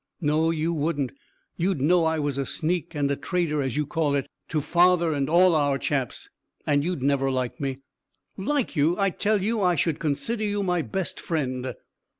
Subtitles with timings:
[0.19, 1.11] "No, you wouldn't.
[1.57, 5.13] You'd know I was a sneak and a traitor, as you call it, to father
[5.13, 6.27] and all our chaps,
[6.65, 7.81] and you'd never like me."
[8.35, 8.97] "Like you!
[8.97, 11.75] I tell you I should consider you my best friend."